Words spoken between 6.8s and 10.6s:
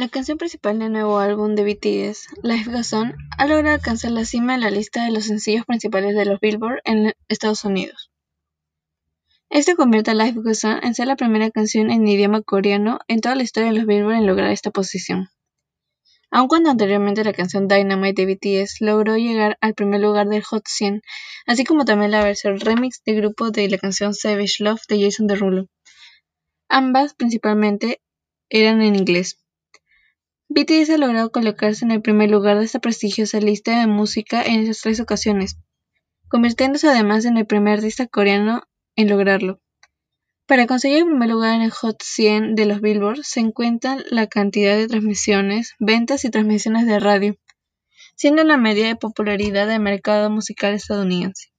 en Estados Unidos. Esto convierte a Life